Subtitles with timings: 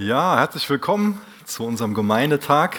[0.00, 2.76] Ja, herzlich willkommen zu unserem Gemeindetag.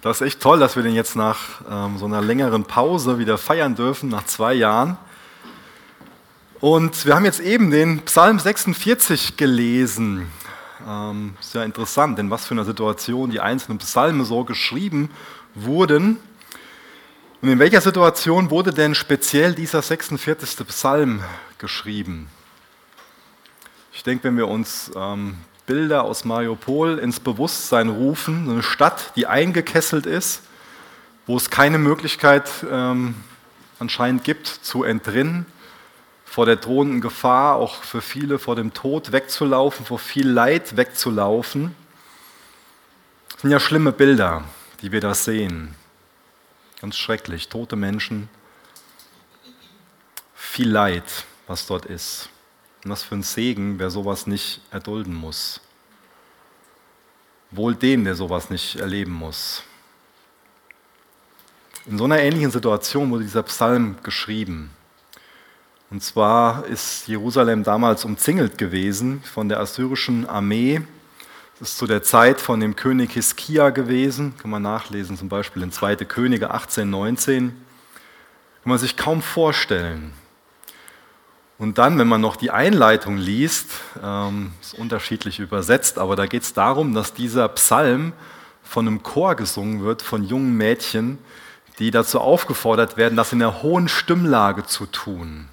[0.00, 3.36] Das ist echt toll, dass wir den jetzt nach ähm, so einer längeren Pause wieder
[3.36, 4.96] feiern dürfen, nach zwei Jahren.
[6.58, 10.26] Und wir haben jetzt eben den Psalm 46 gelesen.
[10.88, 15.10] Ähm, sehr interessant, in was für einer Situation die einzelnen Psalme so geschrieben
[15.54, 16.16] wurden.
[17.42, 20.66] Und in welcher Situation wurde denn speziell dieser 46.
[20.68, 21.22] Psalm
[21.58, 22.28] geschrieben?
[23.92, 25.36] Ich denke, wenn wir uns ähm,
[25.66, 28.50] Bilder aus Mariupol ins Bewusstsein rufen.
[28.50, 30.42] Eine Stadt, die eingekesselt ist,
[31.26, 33.14] wo es keine Möglichkeit ähm,
[33.78, 35.46] anscheinend gibt, zu entrinnen,
[36.24, 41.74] vor der drohenden Gefahr, auch für viele vor dem Tod wegzulaufen, vor viel Leid wegzulaufen.
[43.30, 44.44] Das sind ja schlimme Bilder,
[44.80, 45.74] die wir da sehen.
[46.80, 48.28] Ganz schrecklich, tote Menschen,
[50.34, 51.04] viel Leid,
[51.46, 52.28] was dort ist.
[52.84, 55.60] Und was für ein Segen, wer sowas nicht erdulden muss.
[57.50, 59.62] Wohl dem, der sowas nicht erleben muss.
[61.86, 64.70] In so einer ähnlichen Situation wurde dieser Psalm geschrieben.
[65.90, 70.80] Und zwar ist Jerusalem damals umzingelt gewesen von der assyrischen Armee.
[71.58, 74.34] Das ist zu der Zeit von dem König Hiskia gewesen.
[74.38, 75.96] Kann man nachlesen, zum Beispiel in 2.
[75.96, 77.48] Könige 18, 19.
[77.48, 77.54] Kann
[78.64, 80.12] man sich kaum vorstellen.
[81.62, 83.68] Und dann, wenn man noch die Einleitung liest,
[84.02, 88.14] ähm, ist unterschiedlich übersetzt, aber da geht es darum, dass dieser Psalm
[88.64, 91.18] von einem Chor gesungen wird, von jungen Mädchen,
[91.78, 95.46] die dazu aufgefordert werden, das in der hohen Stimmlage zu tun.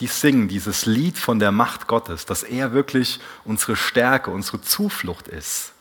[0.00, 5.28] Die singen dieses Lied von der Macht Gottes, dass er wirklich unsere Stärke, unsere Zuflucht
[5.28, 5.72] ist.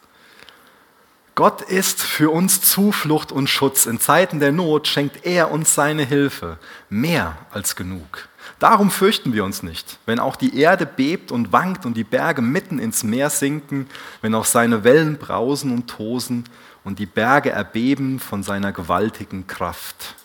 [1.35, 3.85] Gott ist für uns Zuflucht und Schutz.
[3.85, 6.57] In Zeiten der Not schenkt er uns seine Hilfe,
[6.89, 8.29] mehr als genug.
[8.57, 12.41] Darum fürchten wir uns nicht, wenn auch die Erde bebt und wankt und die Berge
[12.41, 13.89] mitten ins Meer sinken,
[14.21, 16.45] wenn auch seine Wellen brausen und tosen
[16.83, 20.15] und die Berge erbeben von seiner gewaltigen Kraft.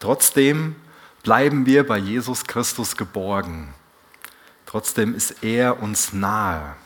[0.00, 0.76] Trotzdem
[1.22, 3.74] bleiben wir bei Jesus Christus geborgen.
[4.66, 6.76] Trotzdem ist er uns nahe.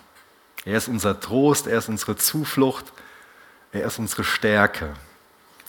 [0.65, 2.93] Er ist unser Trost, er ist unsere Zuflucht,
[3.73, 4.95] er ist unsere Stärke.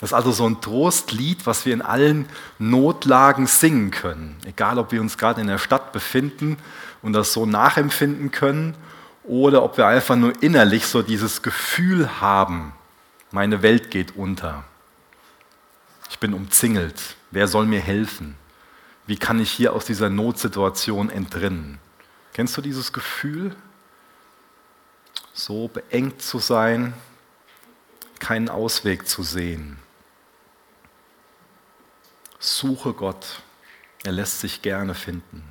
[0.04, 2.28] Das ist also so ein Trostlied, was wir in allen
[2.60, 4.36] Notlagen singen können.
[4.44, 6.58] Egal, ob wir uns gerade in der Stadt befinden
[7.02, 8.76] und das so nachempfinden können
[9.24, 12.74] oder ob wir einfach nur innerlich so dieses Gefühl haben,
[13.32, 14.66] meine Welt geht unter.
[16.10, 17.16] Ich bin umzingelt.
[17.32, 18.36] Wer soll mir helfen?
[19.08, 21.80] Wie kann ich hier aus dieser Notsituation entrinnen?
[22.34, 23.56] Kennst du dieses Gefühl?
[25.34, 26.94] So beengt zu sein,
[28.20, 29.78] keinen Ausweg zu sehen.
[32.44, 33.42] Suche Gott.
[34.04, 35.44] Er lässt sich gerne finden.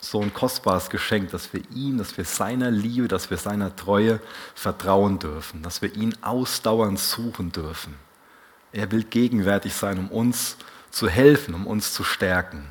[0.00, 4.20] So ein kostbares Geschenk, dass wir ihm, dass wir seiner Liebe, dass wir seiner Treue
[4.56, 7.94] vertrauen dürfen, dass wir ihn ausdauernd suchen dürfen.
[8.72, 10.56] Er will gegenwärtig sein, um uns
[10.90, 12.66] zu helfen, um uns zu stärken.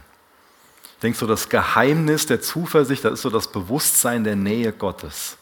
[0.96, 5.38] Ich denke so, das Geheimnis der Zuversicht, das ist so das Bewusstsein der Nähe Gottes.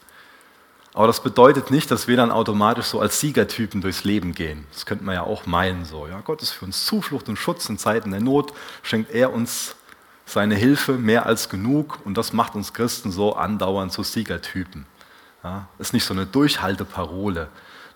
[0.99, 4.67] Aber das bedeutet nicht, dass wir dann automatisch so als Siegertypen durchs Leben gehen.
[4.73, 6.07] Das könnte man ja auch meinen so.
[6.07, 8.51] Ja, Gott ist für uns Zuflucht und Schutz in Zeiten der Not,
[8.83, 9.77] schenkt er uns
[10.25, 14.87] seine Hilfe mehr als genug und das macht uns Christen so andauernd zu Siegertypen.
[15.41, 17.47] Ja, ist nicht so eine Durchhalteparole,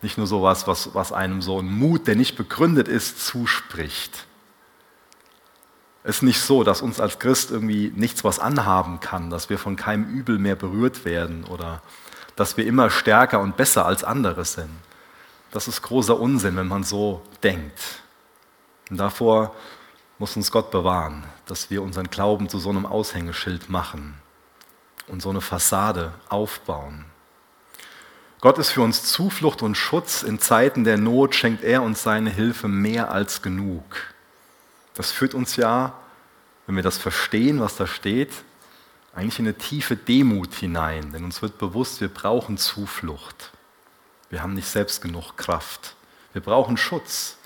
[0.01, 4.27] nicht nur so was, was, einem so ein Mut, der nicht begründet ist, zuspricht.
[6.05, 9.59] Es ist nicht so, dass uns als Christ irgendwie nichts was anhaben kann, dass wir
[9.59, 11.81] von keinem Übel mehr berührt werden oder
[12.35, 14.71] dass wir immer stärker und besser als andere sind.
[15.51, 18.01] Das ist großer Unsinn, wenn man so denkt.
[18.89, 19.55] Und davor
[20.17, 24.15] muss uns Gott bewahren, dass wir unseren Glauben zu so einem Aushängeschild machen
[25.07, 27.05] und so eine Fassade aufbauen.
[28.41, 30.21] Gott ist für uns Zuflucht und Schutz.
[30.21, 33.83] In Zeiten der Not schenkt er uns seine Hilfe mehr als genug.
[34.95, 35.93] Das führt uns ja,
[36.65, 38.31] wenn wir das verstehen, was da steht,
[39.13, 43.51] eigentlich in eine tiefe Demut hinein, denn uns wird bewusst, wir brauchen Zuflucht.
[44.29, 45.95] Wir haben nicht selbst genug Kraft.
[46.33, 47.37] Wir brauchen Schutz.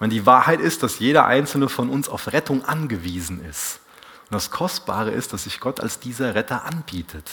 [0.00, 3.80] Und die Wahrheit ist, dass jeder einzelne von uns auf Rettung angewiesen ist.
[4.24, 7.30] Und das Kostbare ist, dass sich Gott als dieser Retter anbietet.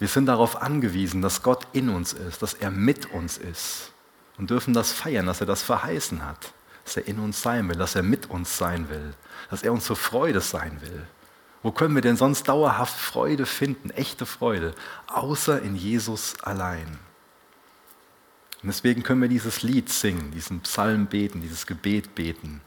[0.00, 3.92] Wir sind darauf angewiesen, dass Gott in uns ist, dass er mit uns ist
[4.38, 6.52] und dürfen das feiern, dass er das verheißen hat
[6.90, 9.14] dass er in uns sein will, dass er mit uns sein will,
[9.48, 11.06] dass er uns zur Freude sein will.
[11.62, 14.74] Wo können wir denn sonst dauerhaft Freude finden, echte Freude,
[15.06, 16.98] außer in Jesus allein?
[18.60, 22.60] Und deswegen können wir dieses Lied singen, diesen Psalm beten, dieses Gebet beten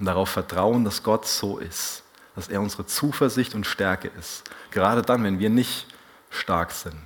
[0.00, 2.02] und darauf vertrauen, dass Gott so ist,
[2.34, 4.42] dass er unsere Zuversicht und Stärke ist.
[4.72, 5.86] Gerade dann, wenn wir nicht
[6.28, 6.96] stark sind.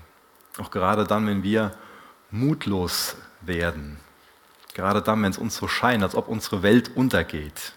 [0.56, 1.76] Auch gerade dann, wenn wir
[2.30, 3.98] mutlos werden.
[4.78, 7.72] Gerade dann, wenn es uns so scheint, als ob unsere Welt untergeht.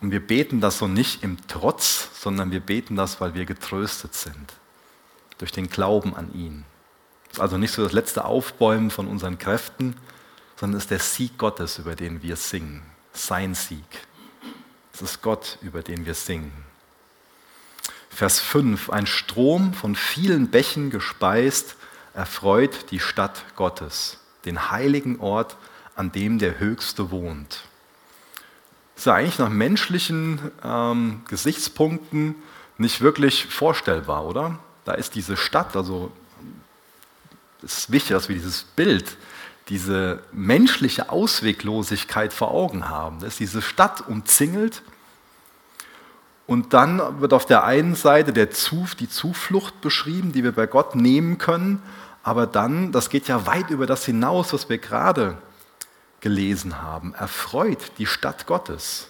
[0.00, 4.14] Und wir beten das so nicht im Trotz, sondern wir beten das, weil wir getröstet
[4.14, 4.54] sind.
[5.36, 6.64] Durch den Glauben an ihn.
[7.26, 9.94] Es ist also nicht so das letzte Aufbäumen von unseren Kräften,
[10.56, 12.80] sondern es ist der Sieg Gottes, über den wir singen.
[13.12, 14.06] Sein Sieg.
[14.94, 16.64] Es ist Gott, über den wir singen.
[18.08, 18.88] Vers 5.
[18.88, 21.76] Ein Strom von vielen Bächen gespeist
[22.14, 25.56] erfreut die Stadt Gottes, den heiligen Ort,
[25.96, 27.62] an dem der Höchste wohnt.
[28.94, 32.34] Das ist ja eigentlich nach menschlichen ähm, Gesichtspunkten
[32.78, 34.58] nicht wirklich vorstellbar, oder?
[34.84, 36.10] Da ist diese Stadt, also
[37.62, 39.16] es ist wichtig, dass wir dieses Bild,
[39.68, 43.20] diese menschliche Ausweglosigkeit vor Augen haben.
[43.20, 44.82] Da ist diese Stadt umzingelt
[46.46, 50.66] und dann wird auf der einen Seite der Zuf, die Zuflucht beschrieben, die wir bei
[50.66, 51.82] Gott nehmen können,
[52.22, 55.38] aber dann, das geht ja weit über das hinaus, was wir gerade
[56.20, 59.08] gelesen haben, erfreut die Stadt Gottes.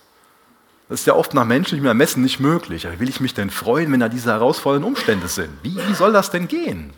[0.89, 2.87] Das ist ja oft nach menschlichem Ermessen nicht möglich.
[2.91, 5.51] Wie will ich mich denn freuen, wenn da diese herausfordernden Umstände sind?
[5.63, 6.93] Wie, wie soll das denn gehen?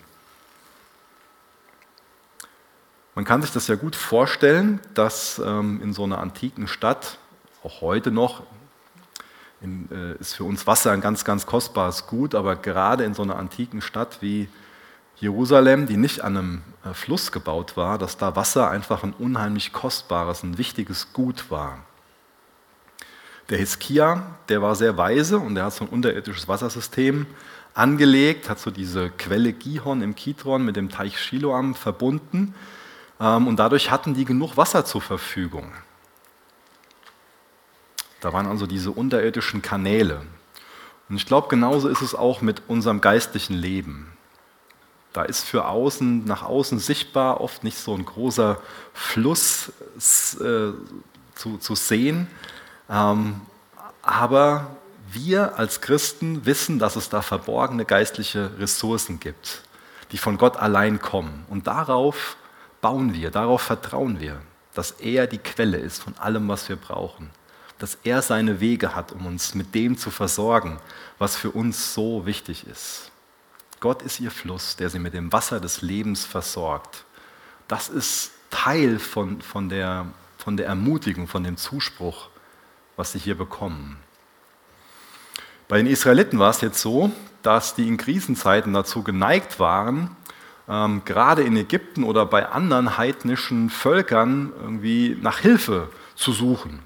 [3.15, 7.19] Man kann sich das ja gut vorstellen, dass ähm, in so einer antiken Stadt,
[7.62, 8.43] auch heute noch,
[9.61, 13.23] in, äh, ist für uns Wasser ein ganz, ganz kostbares Gut, aber gerade in so
[13.23, 14.49] einer antiken Stadt wie
[15.22, 19.72] Jerusalem, die nicht an einem äh, Fluss gebaut war, dass da Wasser einfach ein unheimlich
[19.72, 21.78] kostbares, ein wichtiges Gut war.
[23.48, 27.26] Der Hiskia, der war sehr weise und der hat so ein unterirdisches Wassersystem
[27.72, 32.56] angelegt, hat so diese Quelle Gihon im Kidron mit dem Teich Shiloam verbunden
[33.20, 35.70] ähm, und dadurch hatten die genug Wasser zur Verfügung.
[38.20, 40.22] Da waren also diese unterirdischen Kanäle.
[41.08, 44.12] Und ich glaube, genauso ist es auch mit unserem geistlichen Leben.
[45.12, 48.61] Da ist für außen, nach außen sichtbar oft nicht so ein großer
[48.94, 49.73] Fluss
[50.41, 50.73] äh,
[51.35, 52.29] zu, zu, sehen.
[52.88, 53.41] Ähm,
[54.03, 54.76] aber
[55.11, 59.62] wir als Christen wissen, dass es da verborgene geistliche Ressourcen gibt,
[60.12, 61.44] die von Gott allein kommen.
[61.50, 62.37] Und darauf
[62.81, 64.41] bauen wir, darauf vertrauen wir,
[64.75, 67.31] dass er die Quelle ist von allem, was wir brauchen
[67.82, 70.79] dass er seine Wege hat, um uns mit dem zu versorgen,
[71.19, 73.12] was für uns so wichtig ist.
[73.82, 77.05] Gott ist ihr Fluss, der sie mit dem Wasser des Lebens versorgt.
[77.67, 80.06] Das ist Teil von, von, der,
[80.38, 82.29] von der Ermutigung, von dem Zuspruch,
[82.94, 83.99] was sie hier bekommen.
[85.67, 87.11] Bei den Israeliten war es jetzt so,
[87.43, 90.17] dass die in Krisenzeiten dazu geneigt waren,
[90.69, 96.79] ähm, gerade in Ägypten oder bei anderen heidnischen Völkern irgendwie nach Hilfe zu suchen.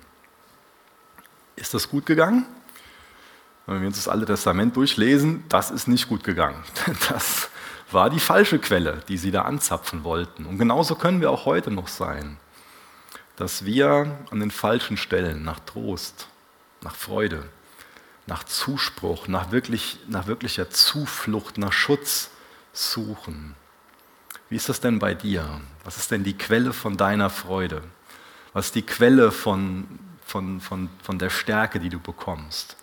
[1.56, 2.46] Ist das gut gegangen?
[3.66, 6.62] Wenn wir uns das Alte Testament durchlesen, das ist nicht gut gegangen.
[7.08, 7.50] Das
[7.92, 10.44] war die falsche Quelle, die sie da anzapfen wollten.
[10.44, 12.36] Und genauso können wir auch heute noch sein,
[13.36, 16.26] dass wir an den falschen Stellen nach Trost,
[16.82, 17.48] nach Freude,
[18.26, 22.30] nach Zuspruch, nach, wirklich, nach wirklicher Zuflucht, nach Schutz
[22.72, 23.54] suchen.
[24.48, 25.60] Wie ist das denn bei dir?
[25.84, 27.82] Was ist denn die Quelle von deiner Freude?
[28.52, 29.86] Was ist die Quelle von
[30.26, 32.76] von, von, von der Stärke, die du bekommst.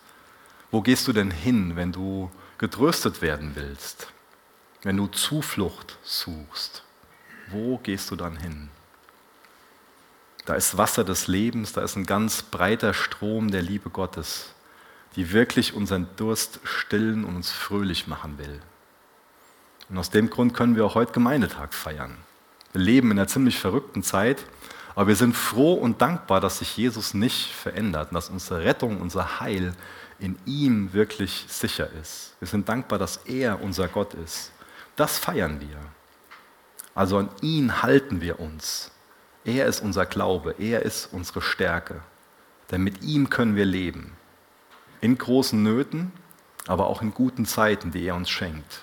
[0.74, 4.08] Wo gehst du denn hin, wenn du getröstet werden willst?
[4.82, 6.82] Wenn du Zuflucht suchst?
[7.46, 8.70] Wo gehst du dann hin?
[10.46, 14.52] Da ist Wasser des Lebens, da ist ein ganz breiter Strom der Liebe Gottes,
[15.14, 18.60] die wirklich unseren Durst stillen und uns fröhlich machen will.
[19.88, 22.16] Und aus dem Grund können wir auch heute Gemeindetag feiern.
[22.72, 24.44] Wir leben in einer ziemlich verrückten Zeit,
[24.96, 29.00] aber wir sind froh und dankbar, dass sich Jesus nicht verändert und dass unsere Rettung,
[29.00, 29.72] unser Heil
[30.18, 32.34] in ihm wirklich sicher ist.
[32.38, 34.52] Wir sind dankbar, dass er unser Gott ist.
[34.96, 35.78] Das feiern wir.
[36.94, 38.90] Also an ihn halten wir uns.
[39.44, 42.00] Er ist unser Glaube, er ist unsere Stärke.
[42.70, 44.16] Denn mit ihm können wir leben.
[45.00, 46.12] In großen Nöten,
[46.66, 48.82] aber auch in guten Zeiten, die er uns schenkt.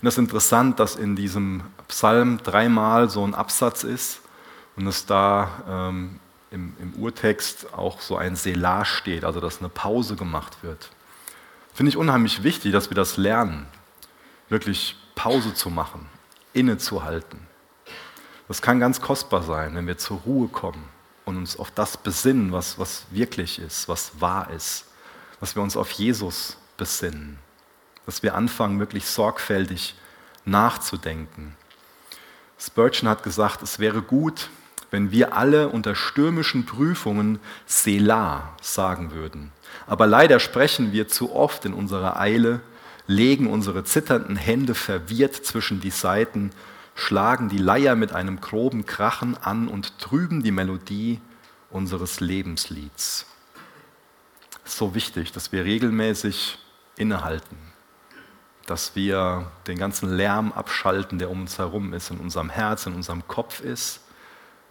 [0.00, 4.22] Und das ist interessant, dass in diesem Psalm dreimal so ein Absatz ist,
[4.76, 9.68] und es da ähm, im, im, Urtext auch so ein Selah steht, also dass eine
[9.68, 10.90] Pause gemacht wird.
[11.72, 13.66] Finde ich unheimlich wichtig, dass wir das lernen,
[14.48, 16.06] wirklich Pause zu machen,
[16.52, 17.46] innezuhalten.
[18.48, 20.88] Das kann ganz kostbar sein, wenn wir zur Ruhe kommen
[21.24, 24.86] und uns auf das besinnen, was, was wirklich ist, was wahr ist,
[25.38, 27.38] dass wir uns auf Jesus besinnen,
[28.06, 29.94] dass wir anfangen, wirklich sorgfältig
[30.44, 31.56] nachzudenken.
[32.58, 34.50] Spurgeon hat gesagt, es wäre gut,
[34.90, 39.52] wenn wir alle unter stürmischen Prüfungen Selah sagen würden.
[39.86, 42.60] Aber leider sprechen wir zu oft in unserer Eile,
[43.06, 46.50] legen unsere zitternden Hände verwirrt zwischen die Seiten,
[46.94, 51.20] schlagen die Leier mit einem groben Krachen an und trüben die Melodie
[51.70, 53.26] unseres Lebenslieds.
[54.64, 56.58] So wichtig, dass wir regelmäßig
[56.96, 57.56] innehalten,
[58.66, 62.94] dass wir den ganzen Lärm abschalten, der um uns herum ist, in unserem Herz, in
[62.94, 64.00] unserem Kopf ist,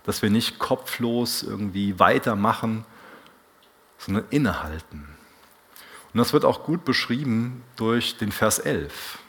[0.03, 2.86] dass wir nicht kopflos irgendwie weitermachen,
[3.98, 5.08] sondern innehalten.
[6.13, 9.20] Und das wird auch gut beschrieben durch den Vers 11.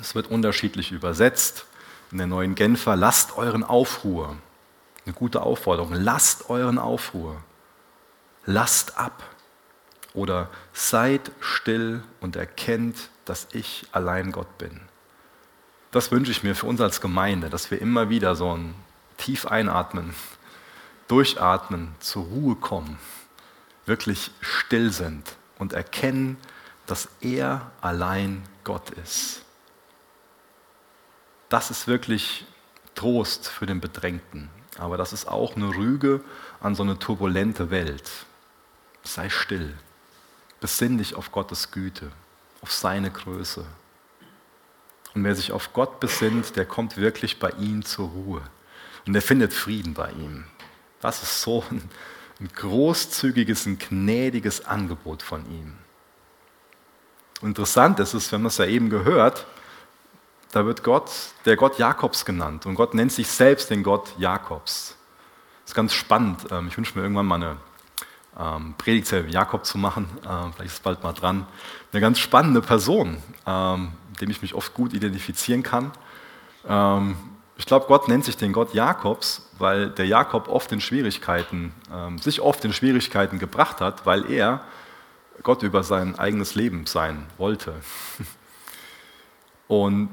[0.00, 1.66] Es wird unterschiedlich übersetzt.
[2.10, 4.36] In der neuen Genfer, lasst euren Aufruhr.
[5.04, 5.92] Eine gute Aufforderung.
[5.92, 7.36] Lasst euren Aufruhr.
[8.46, 9.22] Lasst ab.
[10.12, 14.80] Oder seid still und erkennt, dass ich allein Gott bin.
[15.92, 18.74] Das wünsche ich mir für uns als Gemeinde, dass wir immer wieder so ein
[19.20, 20.14] tief einatmen,
[21.08, 22.98] durchatmen, zur Ruhe kommen,
[23.84, 26.38] wirklich still sind und erkennen,
[26.86, 29.42] dass er allein Gott ist.
[31.48, 32.46] Das ist wirklich
[32.94, 36.22] Trost für den Bedrängten, aber das ist auch eine Rüge
[36.60, 38.10] an so eine turbulente Welt.
[39.02, 39.76] Sei still,
[40.60, 42.10] besinn dich auf Gottes Güte,
[42.62, 43.64] auf seine Größe.
[45.14, 48.42] Und wer sich auf Gott besinnt, der kommt wirklich bei ihm zur Ruhe.
[49.06, 50.44] Und er findet Frieden bei ihm.
[51.00, 51.82] Das ist so ein,
[52.40, 55.74] ein großzügiges, ein gnädiges Angebot von ihm.
[57.42, 59.46] interessant ist es, wenn man es ja eben gehört,
[60.52, 61.10] da wird Gott
[61.44, 64.96] der Gott Jakobs genannt und Gott nennt sich selbst den Gott Jakobs.
[65.62, 66.46] Das ist ganz spannend.
[66.50, 67.56] Ähm, ich wünsche mir irgendwann mal eine
[68.38, 70.08] ähm, Predigtserie Jakob zu machen.
[70.28, 71.46] Ähm, vielleicht ist es bald mal dran.
[71.92, 75.92] Eine ganz spannende Person, ähm, mit dem ich mich oft gut identifizieren kann.
[76.66, 77.16] Ähm,
[77.60, 82.16] ich glaube, Gott nennt sich den Gott Jakobs, weil der Jakob oft in Schwierigkeiten, ähm,
[82.16, 84.62] sich oft in Schwierigkeiten gebracht hat, weil er
[85.42, 87.74] Gott über sein eigenes Leben sein wollte.
[89.68, 90.08] Und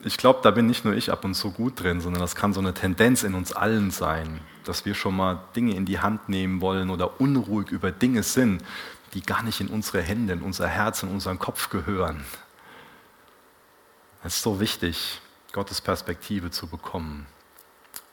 [0.00, 2.52] ich glaube, da bin nicht nur ich ab und zu gut drin, sondern das kann
[2.52, 6.28] so eine Tendenz in uns allen sein, dass wir schon mal Dinge in die Hand
[6.28, 8.64] nehmen wollen oder unruhig über Dinge sind,
[9.14, 12.24] die gar nicht in unsere Hände, in unser Herz, in unseren Kopf gehören.
[14.24, 15.20] Es ist so wichtig,
[15.52, 17.26] Gottes Perspektive zu bekommen,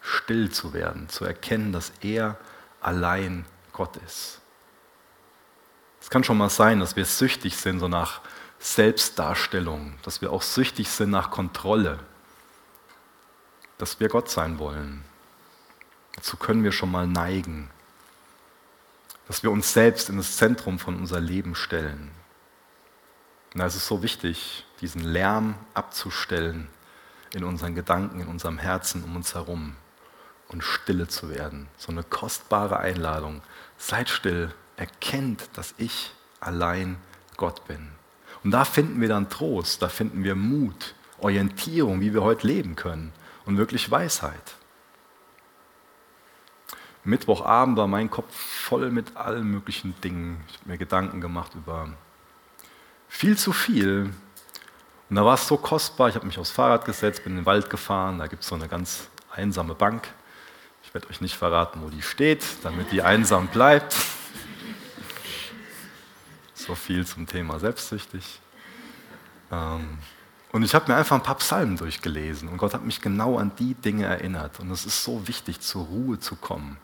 [0.01, 2.37] still zu werden, zu erkennen, dass er
[2.81, 4.39] allein Gott ist.
[6.01, 8.21] Es kann schon mal sein, dass wir süchtig sind, so nach
[8.59, 11.99] Selbstdarstellung, dass wir auch süchtig sind nach Kontrolle,
[13.77, 15.03] dass wir Gott sein wollen.
[16.15, 17.69] Dazu können wir schon mal neigen,
[19.27, 22.09] dass wir uns selbst in das Zentrum von unser Leben stellen.
[23.53, 26.69] Und da ist es so wichtig, diesen Lärm abzustellen
[27.33, 29.75] in unseren Gedanken, in unserem Herzen um uns herum
[30.47, 31.67] und stille zu werden.
[31.77, 33.41] So eine kostbare Einladung.
[33.77, 36.97] Seid still, erkennt, dass ich allein
[37.35, 37.89] Gott bin.
[38.43, 42.75] Und da finden wir dann Trost, da finden wir Mut, Orientierung, wie wir heute leben
[42.75, 43.11] können
[43.45, 44.55] und wirklich Weisheit.
[47.03, 50.43] Mittwochabend war mein Kopf voll mit allen möglichen Dingen.
[50.49, 51.89] Ich habe mir Gedanken gemacht über
[53.07, 54.13] viel zu viel,
[55.09, 57.45] und da war es so kostbar, ich habe mich aufs Fahrrad gesetzt, bin in den
[57.45, 60.07] Wald gefahren, da gibt es so eine ganz einsame Bank.
[60.83, 63.95] Ich werde euch nicht verraten, wo die steht, damit die einsam bleibt.
[66.53, 68.41] So viel zum Thema selbstsüchtig.
[69.51, 69.99] Ähm,
[70.51, 73.51] und ich habe mir einfach ein paar Psalmen durchgelesen und Gott hat mich genau an
[73.57, 74.59] die Dinge erinnert.
[74.59, 76.77] Und es ist so wichtig, zur Ruhe zu kommen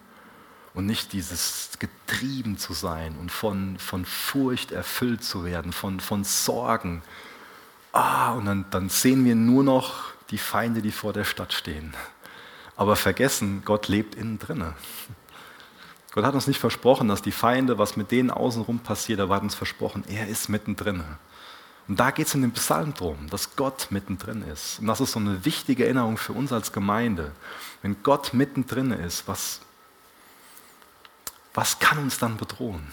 [0.73, 6.23] und nicht dieses getrieben zu sein und von, von Furcht erfüllt zu werden, von, von
[6.23, 7.01] Sorgen,
[7.93, 11.93] ah, und dann, dann sehen wir nur noch die Feinde, die vor der Stadt stehen.
[12.75, 14.73] Aber vergessen, Gott lebt innen drinne.
[16.11, 19.41] Gott hat uns nicht versprochen, dass die Feinde, was mit denen außenrum passiert, er hat
[19.41, 21.03] uns versprochen, er ist mittendrin.
[21.87, 24.79] Und da geht es in dem Psalm drum, dass Gott mittendrin ist.
[24.79, 27.31] Und das ist so eine wichtige Erinnerung für uns als Gemeinde.
[27.81, 29.59] Wenn Gott mittendrin ist, was,
[31.53, 32.87] was kann uns dann bedrohen?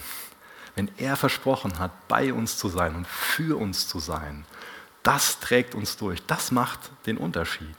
[0.75, 4.45] Wenn er versprochen hat, bei uns zu sein und für uns zu sein,
[5.03, 6.25] das trägt uns durch.
[6.27, 7.75] Das macht den Unterschied.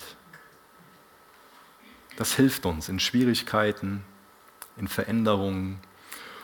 [2.16, 4.04] Das hilft uns in Schwierigkeiten,
[4.76, 5.78] in Veränderungen.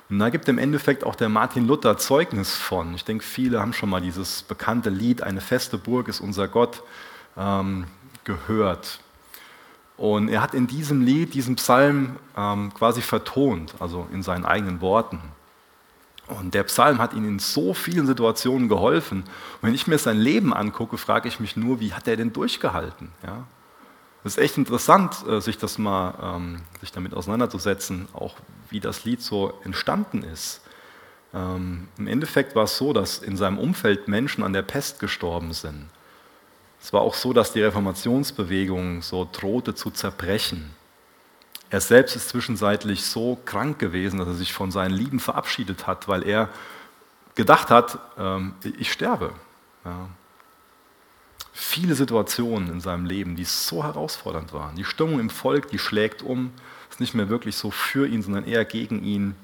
[0.08, 2.94] Und da gibt im Endeffekt auch der Martin Luther Zeugnis von.
[2.94, 6.82] Ich denke, viele haben schon mal dieses bekannte Lied Eine feste Burg ist unser Gott
[7.36, 7.86] ähm,
[8.24, 9.00] gehört.
[9.96, 14.80] Und er hat in diesem Lied, diesem Psalm ähm, quasi vertont, also in seinen eigenen
[14.80, 15.20] Worten.
[16.28, 19.20] Und der Psalm hat ihm in so vielen Situationen geholfen.
[19.20, 22.32] Und wenn ich mir sein Leben angucke, frage ich mich nur, wie hat er denn
[22.32, 23.10] durchgehalten?
[23.24, 23.44] Ja?
[24.24, 28.34] Es ist echt interessant, äh, sich das mal, ähm, sich damit auseinanderzusetzen, auch
[28.68, 30.60] wie das Lied so entstanden ist.
[31.32, 35.52] Ähm, Im Endeffekt war es so, dass in seinem Umfeld Menschen an der Pest gestorben
[35.52, 35.88] sind.
[36.80, 40.70] Es war auch so, dass die Reformationsbewegung so drohte zu zerbrechen.
[41.70, 46.08] Er selbst ist zwischenzeitlich so krank gewesen, dass er sich von seinen Lieben verabschiedet hat,
[46.08, 46.48] weil er
[47.34, 49.32] gedacht hat, ähm, ich sterbe.
[49.84, 50.08] Ja.
[51.52, 54.76] Viele Situationen in seinem Leben, die so herausfordernd waren.
[54.76, 56.52] Die Stimmung im Volk, die schlägt um,
[56.90, 59.34] ist nicht mehr wirklich so für ihn, sondern eher gegen ihn.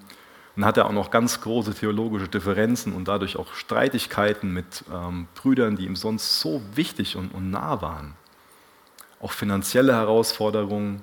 [0.57, 5.27] Dann hat er auch noch ganz große theologische Differenzen und dadurch auch Streitigkeiten mit ähm,
[5.35, 8.15] Brüdern, die ihm sonst so wichtig und, und nah waren.
[9.21, 11.03] Auch finanzielle Herausforderungen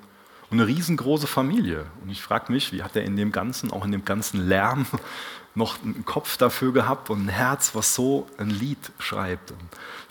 [0.52, 1.86] und eine riesengroße Familie.
[2.02, 4.86] Und ich frage mich, wie hat er in dem Ganzen, auch in dem ganzen Lärm,
[5.54, 9.50] noch einen Kopf dafür gehabt und ein Herz, was so ein Lied schreibt.
[9.50, 9.60] Und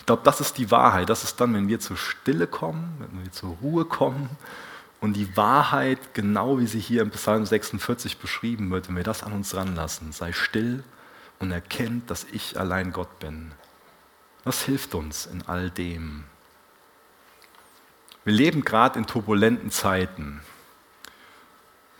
[0.00, 1.08] ich glaube, das ist die Wahrheit.
[1.08, 4.30] Das ist dann, wenn wir zur Stille kommen, wenn wir zur Ruhe kommen
[5.00, 9.22] und die Wahrheit, genau wie sie hier im Psalm 46 beschrieben wird, wenn wir das
[9.22, 10.84] an uns ranlassen, sei still
[11.38, 13.52] und erkennt, dass ich allein Gott bin.
[14.44, 16.24] Was hilft uns in all dem?
[18.24, 20.40] Wir leben gerade in turbulenten Zeiten.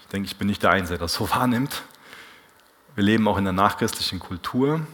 [0.01, 1.83] Ich denke, ich bin nicht der Einzige, der das so wahrnimmt.
[2.95, 4.87] Wir leben auch in der nachchristlichen Kultur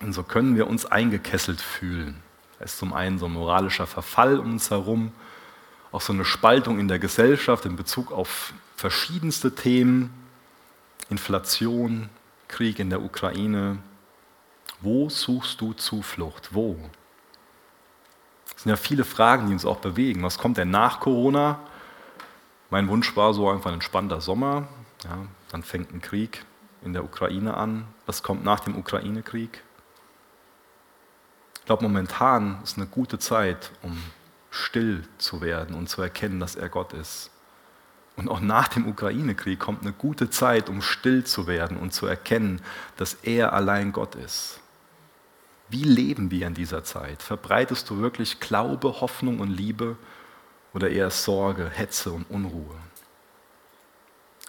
[0.00, 2.22] und so können wir uns eingekesselt fühlen.
[2.58, 5.12] Da ist zum einen so ein moralischer Verfall um uns herum,
[5.90, 10.12] auch so eine Spaltung in der Gesellschaft in Bezug auf verschiedenste Themen,
[11.08, 12.08] Inflation,
[12.48, 13.78] Krieg in der Ukraine.
[14.80, 16.50] Wo suchst du Zuflucht?
[16.52, 16.90] Wo?
[18.56, 20.22] Es sind ja viele Fragen, die uns auch bewegen.
[20.22, 21.58] Was kommt denn nach Corona?
[22.70, 24.68] Mein Wunsch war so einfach ein entspannter Sommer.
[25.04, 25.18] Ja,
[25.50, 26.44] dann fängt ein Krieg
[26.82, 27.86] in der Ukraine an.
[28.06, 29.62] Was kommt nach dem Ukraine-Krieg?
[31.58, 34.02] Ich glaube, momentan ist eine gute Zeit, um
[34.50, 37.30] still zu werden und zu erkennen, dass er Gott ist.
[38.16, 42.06] Und auch nach dem Ukraine-Krieg kommt eine gute Zeit, um still zu werden und zu
[42.06, 42.62] erkennen,
[42.96, 44.61] dass er allein Gott ist.
[45.72, 47.22] Wie leben wir in dieser Zeit?
[47.22, 49.96] Verbreitest du wirklich Glaube, Hoffnung und Liebe
[50.74, 52.76] oder eher Sorge, Hetze und Unruhe?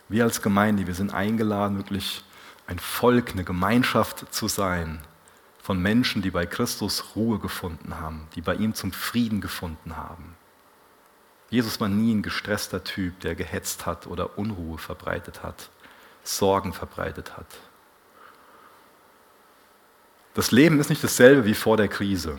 [0.09, 2.25] Wir als Gemeinde, wir sind eingeladen, wirklich
[2.67, 4.99] ein Volk, eine Gemeinschaft zu sein,
[5.61, 10.35] von Menschen, die bei Christus Ruhe gefunden haben, die bei ihm zum Frieden gefunden haben.
[11.49, 15.69] Jesus war nie ein gestresster Typ, der gehetzt hat oder Unruhe verbreitet hat,
[16.25, 17.47] Sorgen verbreitet hat.
[20.33, 22.37] Das Leben ist nicht dasselbe wie vor der Krise.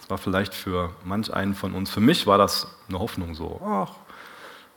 [0.00, 1.90] Das war vielleicht für manch einen von uns.
[1.90, 3.60] Für mich war das eine Hoffnung so.
[3.64, 3.92] Ach,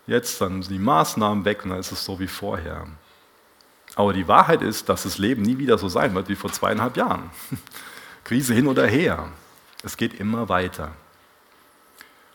[0.07, 2.87] jetzt dann sind die Maßnahmen weg und dann ist es so wie vorher.
[3.95, 6.97] Aber die Wahrheit ist, dass das Leben nie wieder so sein wird wie vor zweieinhalb
[6.97, 7.29] Jahren.
[8.23, 9.29] Krise hin oder her.
[9.83, 10.91] Es geht immer weiter.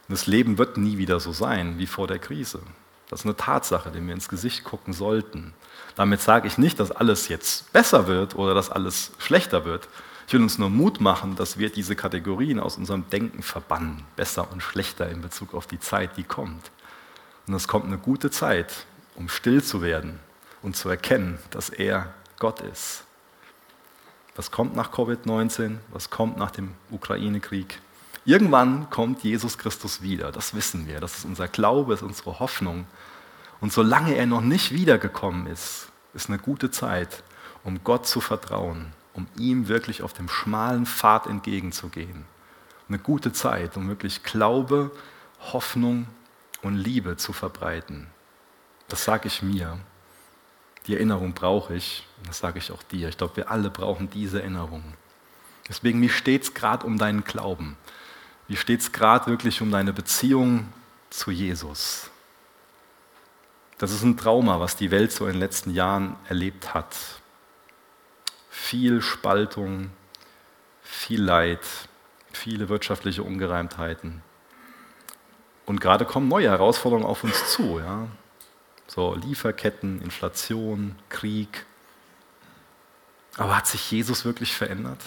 [0.09, 2.61] Das Leben wird nie wieder so sein wie vor der Krise.
[3.09, 5.53] Das ist eine Tatsache, der wir ins Gesicht gucken sollten.
[5.95, 9.89] Damit sage ich nicht, dass alles jetzt besser wird oder dass alles schlechter wird.
[10.27, 14.05] Ich will uns nur Mut machen, dass wir diese Kategorien aus unserem Denken verbannen.
[14.17, 16.71] Besser und schlechter in Bezug auf die Zeit, die kommt.
[17.47, 20.21] Und es kommt eine gute Zeit, um still zu werden,
[20.63, 23.05] und zu erkennen, dass er Gott ist.
[24.35, 25.77] Was kommt nach Covid-19?
[25.93, 27.81] Was kommt nach dem Ukraine-Krieg?
[28.25, 31.01] Irgendwann kommt Jesus Christus wieder, das wissen wir.
[31.01, 32.87] Das ist unser Glaube, das ist unsere Hoffnung.
[33.63, 37.23] Und solange er noch nicht wiedergekommen ist, ist eine gute Zeit,
[37.63, 42.25] um Gott zu vertrauen, um ihm wirklich auf dem schmalen Pfad entgegenzugehen.
[42.89, 44.91] Eine gute Zeit, um wirklich Glaube,
[45.53, 46.09] Hoffnung
[46.63, 48.09] und Liebe zu verbreiten.
[48.89, 49.79] Das sage ich mir.
[50.89, 53.09] Die Erinnerung brauche ich, und das sage ich auch dir.
[53.11, 54.83] Ich glaube, wir alle brauchen diese Erinnerung.
[55.69, 57.77] Deswegen, wie steht es gerade um deinen Glauben?
[58.49, 60.67] Wie steht es gerade wirklich um deine Beziehung
[61.11, 62.11] zu Jesus?
[63.83, 66.95] Das ist ein Trauma, was die Welt so in den letzten Jahren erlebt hat.
[68.49, 69.91] Viel Spaltung,
[70.85, 71.59] viel Leid,
[72.33, 74.23] viele wirtschaftliche Ungereimtheiten.
[75.67, 77.81] Und gerade kommen neue Herausforderungen auf uns zu.
[77.81, 78.07] Ja?
[78.87, 81.67] So Lieferketten, Inflation, Krieg.
[83.37, 85.01] Aber hat sich Jesus wirklich verändert?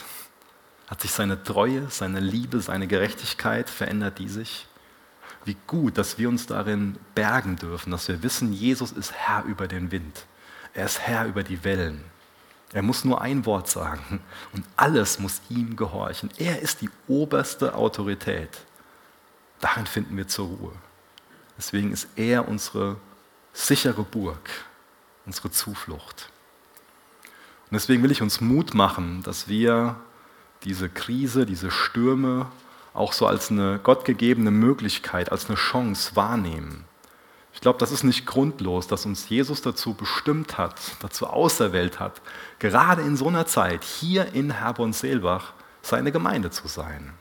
[0.88, 4.68] Hat sich seine Treue, seine Liebe, seine Gerechtigkeit, verändert die sich?
[5.46, 9.68] Wie gut, dass wir uns darin bergen dürfen, dass wir wissen, Jesus ist Herr über
[9.68, 10.26] den Wind.
[10.74, 12.04] Er ist Herr über die Wellen.
[12.74, 14.20] Er muss nur ein Wort sagen
[14.52, 16.30] und alles muss ihm gehorchen.
[16.38, 18.50] Er ist die oberste Autorität.
[19.62, 20.74] Darin finden wir zur Ruhe.
[21.58, 22.98] Deswegen ist er unsere
[23.54, 24.50] sichere Burg,
[25.26, 26.30] unsere Zuflucht.
[27.70, 29.96] Und deswegen will ich uns Mut machen, dass wir
[30.64, 32.48] diese Krise, diese Stürme
[32.96, 36.86] auch so als eine gottgegebene Möglichkeit, als eine Chance wahrnehmen.
[37.54, 42.22] Ich glaube, das ist nicht grundlos, dass uns Jesus dazu bestimmt hat, dazu auserwählt hat,
[42.60, 47.14] gerade in so einer Zeit hier in Herborn-Seelbach seine Gemeinde zu sein.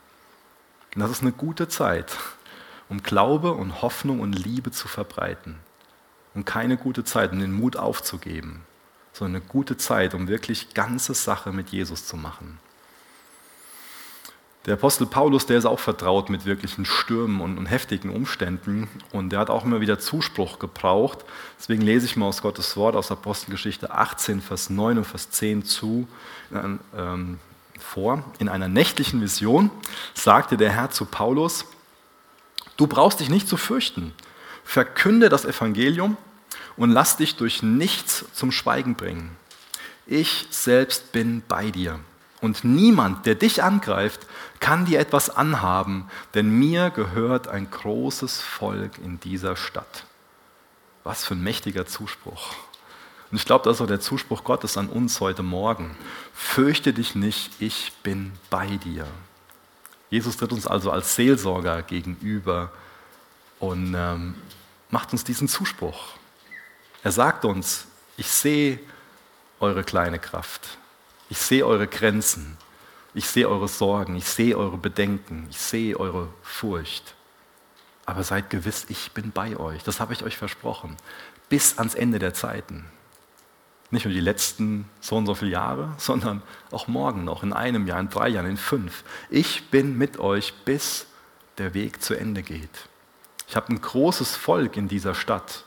[0.95, 2.17] Und das ist eine gute Zeit,
[2.89, 5.59] um Glaube und Hoffnung und Liebe zu verbreiten.
[6.35, 8.63] Und keine gute Zeit, um den Mut aufzugeben,
[9.13, 12.59] sondern eine gute Zeit, um wirklich ganze Sache mit Jesus zu machen.
[14.67, 19.31] Der Apostel Paulus, der ist auch vertraut mit wirklichen Stürmen und, und, heftigen Umständen und
[19.31, 21.19] der hat auch immer wieder Zuspruch gebraucht.
[21.59, 25.65] Deswegen lese ich mal aus Gottes Wort aus Apostelgeschichte 18, Vers 9 und Vers 10
[25.65, 26.09] zu,
[26.53, 27.39] ähm,
[27.79, 28.25] vor.
[28.39, 29.71] In einer nächtlichen Vision
[30.15, 31.67] sagte der Herr zu Paulus,
[32.79, 34.15] du brauchst dich nicht zu fürchten,
[34.65, 36.17] verkünde das Evangelium
[36.79, 39.37] und lass dich durch nichts zum Schweigen bringen.
[40.07, 42.01] Ich selbst bin bei dir
[42.45, 44.27] und niemand, der dich angreift,
[44.61, 50.05] kann dir etwas anhaben, denn mir gehört ein großes Volk in dieser Stadt.
[51.05, 52.55] Was für ein mächtiger Zuspruch.
[53.31, 55.97] Und ich glaube, das ist auch der Zuspruch Gottes an uns heute Morgen.
[56.35, 59.07] Fürchte dich nicht, ich bin bei dir.
[60.11, 62.71] Jesus tritt uns also als Seelsorger gegenüber
[63.59, 64.35] und ähm,
[64.91, 66.09] macht uns diesen Zuspruch.
[67.03, 67.87] Er sagt uns,
[68.19, 68.79] ich sehe
[69.61, 70.77] eure kleine Kraft.
[71.35, 72.57] Ich sehe eure Grenzen.
[73.13, 74.15] Ich sehe eure Sorgen.
[74.15, 75.49] Ich sehe eure Bedenken.
[75.51, 77.17] Ich sehe eure Furcht.
[78.07, 79.83] Aber seid gewiss, ich bin bei euch.
[79.83, 80.97] Das habe ich euch versprochen.
[81.49, 82.85] Bis ans Ende der Zeiten.
[83.91, 87.89] Nicht nur die letzten so und so viele Jahre, sondern auch morgen noch, in einem
[87.89, 89.03] Jahr, in drei Jahren, in fünf.
[89.29, 91.09] Ich bin mit euch, bis
[91.59, 92.89] der Weg zu Ende geht.
[93.49, 95.65] Ich habe ein großes Volk in dieser Stadt.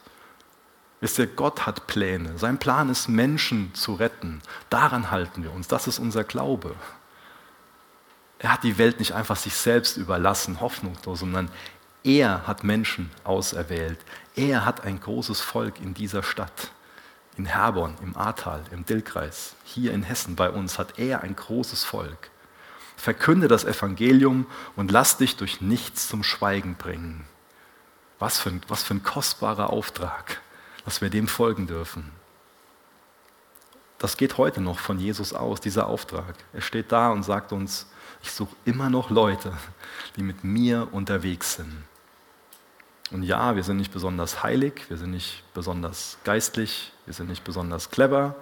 [1.00, 2.38] Wisst ihr, Gott hat Pläne.
[2.38, 4.42] Sein Plan ist, Menschen zu retten.
[4.70, 5.68] Daran halten wir uns.
[5.68, 6.76] Das ist unser Glaube.
[8.40, 11.50] Er hat die Welt nicht einfach sich selbst überlassen, hoffnungslos, sondern
[12.04, 14.00] er hat Menschen auserwählt.
[14.36, 16.72] Er hat ein großes Volk in dieser Stadt.
[17.38, 21.84] In Herborn, im Ahrtal, im Dillkreis, hier in Hessen bei uns hat er ein großes
[21.84, 22.32] Volk.
[22.96, 27.26] Verkünde das Evangelium und lass dich durch nichts zum Schweigen bringen.
[28.18, 30.42] Was für ein, was für ein kostbarer Auftrag
[30.88, 32.10] dass wir dem folgen dürfen.
[33.98, 36.34] Das geht heute noch von Jesus aus, dieser Auftrag.
[36.54, 37.88] Er steht da und sagt uns,
[38.24, 39.52] ich suche immer noch Leute,
[40.16, 41.84] die mit mir unterwegs sind.
[43.12, 47.44] Und ja, wir sind nicht besonders heilig, wir sind nicht besonders geistlich, wir sind nicht
[47.44, 48.36] besonders clever,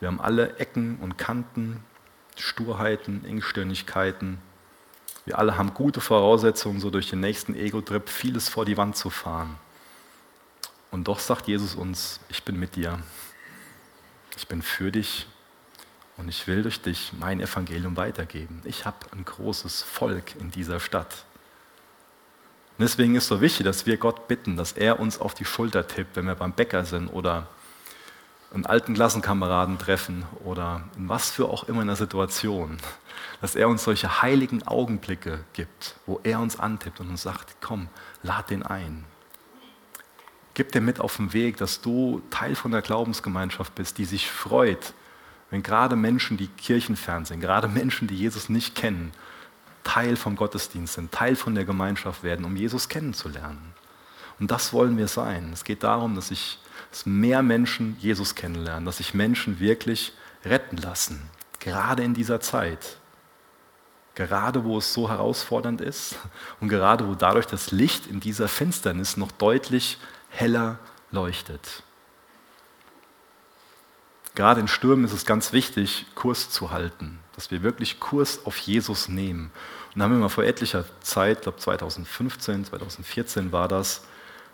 [0.00, 1.84] wir haben alle Ecken und Kanten,
[2.36, 4.38] Sturheiten, Engstirnigkeiten.
[5.26, 9.10] Wir alle haben gute Voraussetzungen, so durch den nächsten Ego-Trip vieles vor die Wand zu
[9.10, 9.60] fahren.
[10.94, 13.00] Und doch sagt Jesus uns, ich bin mit dir,
[14.36, 15.26] ich bin für dich
[16.16, 18.62] und ich will durch dich mein Evangelium weitergeben.
[18.62, 21.24] Ich habe ein großes Volk in dieser Stadt.
[22.78, 25.44] Und deswegen ist es so wichtig, dass wir Gott bitten, dass er uns auf die
[25.44, 27.48] Schulter tippt, wenn wir beim Bäcker sind oder
[28.52, 32.78] einen alten Klassenkameraden treffen oder in was für auch immer einer Situation,
[33.40, 37.88] dass er uns solche heiligen Augenblicke gibt, wo er uns antippt und uns sagt, komm,
[38.22, 39.04] lad den ein.
[40.54, 44.30] Gib dir mit auf den Weg, dass du Teil von der Glaubensgemeinschaft bist, die sich
[44.30, 44.94] freut,
[45.50, 49.12] wenn gerade Menschen, die Kirchenfern sind, gerade Menschen, die Jesus nicht kennen,
[49.82, 53.74] Teil vom Gottesdienst sind, Teil von der Gemeinschaft werden, um Jesus kennenzulernen.
[54.40, 55.50] Und das wollen wir sein.
[55.52, 56.58] Es geht darum, dass, ich,
[56.90, 60.12] dass mehr Menschen Jesus kennenlernen, dass sich Menschen wirklich
[60.44, 61.22] retten lassen,
[61.60, 62.98] gerade in dieser Zeit.
[64.16, 66.16] Gerade wo es so herausfordernd ist
[66.60, 69.98] und gerade wo dadurch das Licht in dieser Finsternis noch deutlich
[70.34, 70.78] heller
[71.10, 71.82] leuchtet.
[74.34, 78.58] Gerade in Stürmen ist es ganz wichtig, Kurs zu halten, dass wir wirklich Kurs auf
[78.58, 79.52] Jesus nehmen.
[79.94, 84.02] Und da haben wir mal vor etlicher Zeit, ich glaube 2015, 2014 war das,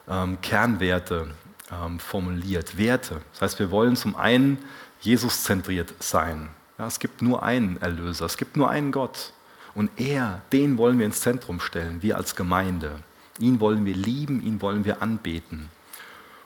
[0.07, 1.31] ähm, Kernwerte
[1.73, 3.23] ähm, formuliert, Werte.
[3.33, 4.59] Das heißt, wir wollen zum einen
[5.01, 6.51] Jesus zentriert sein.
[6.79, 9.33] Ja, es gibt nur einen Erlöser, es gibt nur einen Gott.
[9.75, 13.03] Und er, den wollen wir ins Zentrum stellen, wir als Gemeinde.
[13.41, 15.69] Ihn wollen wir lieben, ihn wollen wir anbeten.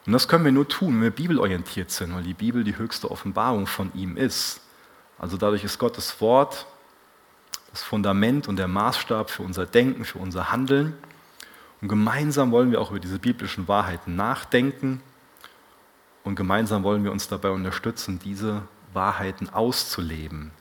[0.06, 3.10] Und das können wir nur tun, wenn wir bibelorientiert sind, weil die Bibel die höchste
[3.10, 4.60] Offenbarung von ihm ist.
[5.18, 6.66] Also dadurch ist Gottes Wort
[7.70, 10.94] das Fundament und der Maßstab für unser Denken, für unser Handeln.
[11.80, 15.02] Und gemeinsam wollen wir auch über diese biblischen Wahrheiten nachdenken.
[16.22, 20.52] Und gemeinsam wollen wir uns dabei unterstützen, diese Wahrheiten auszuleben.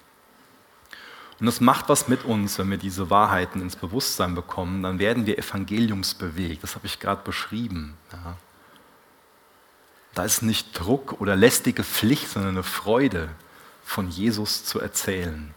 [1.39, 4.84] Und das macht was mit uns, wenn wir diese Wahrheiten ins Bewusstsein bekommen.
[4.84, 6.63] Dann werden wir evangeliumsbewegt.
[6.63, 7.98] Das habe ich gerade beschrieben.
[8.12, 8.38] Ja.
[10.13, 13.30] Da ist nicht Druck oder lästige Pflicht, sondern eine Freude,
[13.84, 15.54] von Jesus zu erzählen.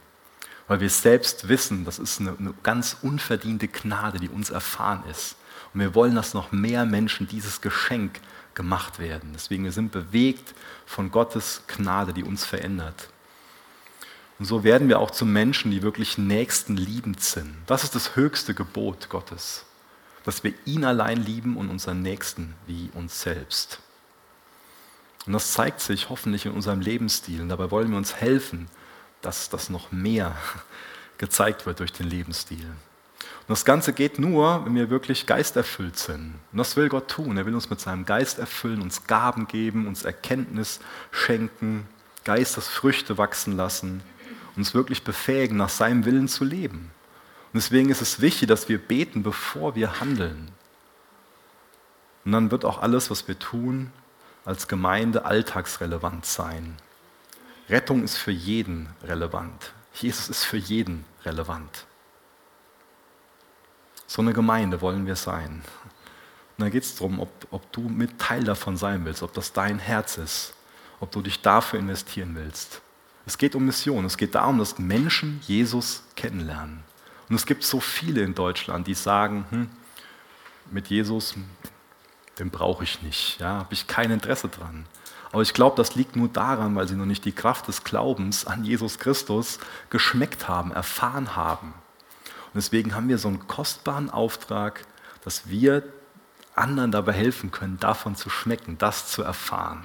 [0.69, 5.37] weil wir selbst wissen, das ist eine, eine ganz unverdiente Gnade, die uns erfahren ist.
[5.73, 8.21] Und wir wollen, dass noch mehr Menschen dieses Geschenk
[8.55, 9.31] gemacht werden.
[9.33, 13.11] Deswegen wir sind bewegt von Gottes Gnade, die uns verändert.
[14.39, 17.55] Und so werden wir auch zu Menschen, die wirklich nächstenliebend sind.
[17.67, 19.65] Das ist das höchste Gebot Gottes,
[20.25, 23.81] dass wir ihn allein lieben und unseren Nächsten wie uns selbst.
[25.27, 27.41] Und das zeigt sich hoffentlich in unserem Lebensstil.
[27.41, 28.69] Und dabei wollen wir uns helfen,
[29.23, 30.37] dass das noch mehr
[31.19, 32.67] gezeigt wird durch den Lebensstil.
[32.67, 36.35] Und das Ganze geht nur, wenn wir wirklich geisterfüllt sind.
[36.53, 37.37] Und das will Gott tun.
[37.37, 41.89] Er will uns mit seinem Geist erfüllen, uns Gaben geben, uns Erkenntnis schenken,
[42.25, 44.03] Geistesfrüchte wachsen lassen,
[44.57, 46.91] uns wirklich befähigen, nach seinem Willen zu leben.
[47.53, 50.49] Und deswegen ist es wichtig, dass wir beten, bevor wir handeln.
[52.25, 53.93] Und dann wird auch alles, was wir tun,
[54.45, 56.77] als Gemeinde alltagsrelevant sein.
[57.69, 59.73] Rettung ist für jeden relevant.
[59.95, 61.87] Jesus ist für jeden relevant.
[64.07, 65.63] So eine Gemeinde wollen wir sein.
[66.57, 69.53] Und da geht es darum, ob, ob du mit Teil davon sein willst, ob das
[69.53, 70.55] dein Herz ist,
[71.01, 72.81] ob du dich dafür investieren willst.
[73.27, 74.05] Es geht um Mission.
[74.05, 76.83] Es geht darum, dass Menschen Jesus kennenlernen.
[77.29, 79.69] Und es gibt so viele in Deutschland, die sagen, hm,
[80.71, 81.35] mit Jesus
[82.39, 84.87] den brauche ich nicht, ja, habe ich kein Interesse dran.
[85.33, 88.47] Aber ich glaube, das liegt nur daran, weil sie noch nicht die Kraft des Glaubens
[88.47, 89.59] an Jesus Christus
[89.91, 91.69] geschmeckt haben, erfahren haben.
[92.47, 94.85] Und deswegen haben wir so einen kostbaren Auftrag,
[95.25, 95.83] dass wir
[96.55, 99.83] anderen dabei helfen können, davon zu schmecken, das zu erfahren.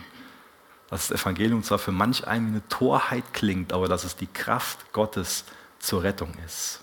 [0.91, 4.93] Dass das Evangelium zwar für manch einen eine Torheit klingt, aber dass es die Kraft
[4.93, 5.45] Gottes
[5.79, 6.81] zur Rettung ist.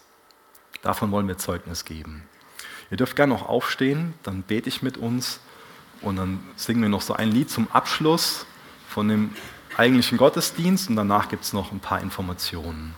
[0.83, 2.25] Davon wollen wir Zeugnis geben.
[2.90, 5.38] Ihr dürft gerne noch aufstehen, dann bete ich mit uns.
[6.01, 8.47] Und dann singen wir noch so ein Lied zum Abschluss
[8.88, 9.31] von dem
[9.77, 12.94] eigentlichen Gottesdienst und danach gibt es noch ein paar Informationen.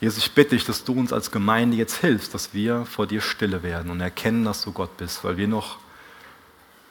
[0.00, 3.20] Jesus, ich bitte dich, dass du uns als Gemeinde jetzt hilfst, dass wir vor dir
[3.20, 5.78] stille werden und erkennen, dass du Gott bist, weil wir noch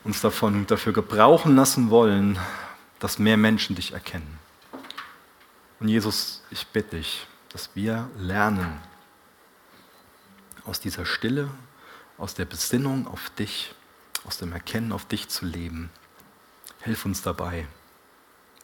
[0.04, 2.38] uns davon dafür gebrauchen lassen wollen,
[2.98, 4.38] dass mehr Menschen dich erkennen.
[5.80, 8.80] Und Jesus, ich bitte dich, dass wir lernen,
[10.64, 11.50] aus dieser Stille
[12.22, 13.74] aus der Besinnung auf dich,
[14.24, 15.90] aus dem Erkennen auf dich zu leben.
[16.82, 17.66] Hilf uns dabei,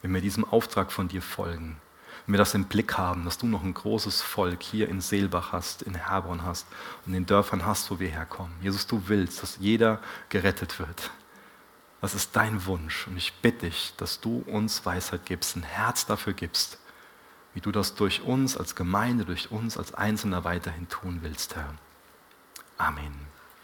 [0.01, 1.75] wenn wir diesem Auftrag von dir folgen,
[2.25, 5.51] wenn wir das im Blick haben, dass du noch ein großes Volk hier in Seelbach
[5.51, 6.67] hast, in Herborn hast
[7.05, 8.53] und in den Dörfern hast, wo wir herkommen.
[8.61, 9.99] Jesus, du willst, dass jeder
[10.29, 11.11] gerettet wird.
[12.01, 16.05] Das ist dein Wunsch und ich bitte dich, dass du uns Weisheit gibst, ein Herz
[16.05, 16.79] dafür gibst,
[17.53, 21.73] wie du das durch uns als Gemeinde, durch uns als Einzelner weiterhin tun willst, Herr.
[22.77, 23.28] Amen.